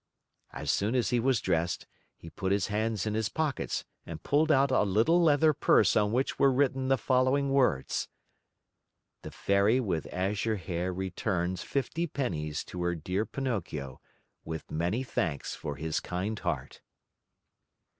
As 0.51 0.71
soon 0.71 0.95
as 0.95 1.11
he 1.11 1.19
was 1.19 1.41
dressed, 1.41 1.85
he 2.17 2.31
put 2.31 2.51
his 2.51 2.69
hands 2.73 3.05
in 3.05 3.13
his 3.13 3.29
pockets 3.29 3.85
and 4.03 4.23
pulled 4.23 4.51
out 4.51 4.71
a 4.71 4.81
little 4.81 5.21
leather 5.21 5.53
purse 5.53 5.95
on 5.95 6.11
which 6.11 6.39
were 6.39 6.51
written 6.51 6.87
the 6.87 6.97
following 6.97 7.51
words: 7.51 8.07
The 9.21 9.29
Fairy 9.29 9.79
with 9.79 10.07
Azure 10.11 10.55
Hair 10.55 10.91
returns 10.91 11.61
fifty 11.61 12.07
pennies 12.07 12.63
to 12.63 12.81
her 12.81 12.95
dear 12.95 13.27
Pinocchio 13.27 14.01
with 14.43 14.71
many 14.71 15.03
thanks 15.03 15.53
for 15.53 15.75
his 15.75 15.99
kind 15.99 16.39
heart. 16.39 16.81